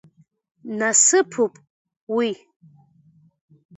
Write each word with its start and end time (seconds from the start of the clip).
Насыԥуп 0.79 1.53
уи… 2.15 2.29